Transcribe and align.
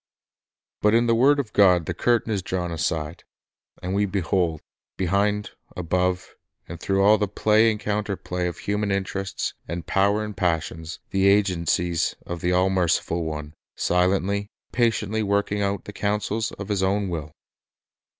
But 0.81 0.95
in 0.95 1.05
the 1.05 1.13
word 1.13 1.39
of 1.39 1.53
God 1.53 1.85
the 1.85 1.93
curtain 1.93 2.31
is 2.33 2.41
drawn 2.41 2.71
aside, 2.71 3.23
and 3.83 3.93
we 3.93 4.07
behold, 4.07 4.59
behind, 4.97 5.51
above, 5.77 6.33
and 6.67 6.79
through 6.79 7.03
all 7.03 7.19
the 7.19 7.27
play 7.27 7.69
and 7.69 7.79
counter 7.79 8.15
play 8.15 8.47
of 8.47 8.57
human 8.57 8.89
interests 8.91 9.53
and 9.67 9.85
power 9.85 10.23
and 10.23 10.35
passions, 10.35 10.97
the 11.11 11.27
agencies 11.27 12.15
of 12.25 12.41
the 12.41 12.51
all 12.51 12.71
merciful 12.71 13.25
One, 13.25 13.53
silently, 13.75 14.47
patiently 14.71 15.21
working 15.21 15.61
out 15.61 15.85
the 15.85 15.93
counsels 15.93 16.51
of 16.53 16.69
His 16.69 16.81
own 16.81 17.07
will. 17.07 17.31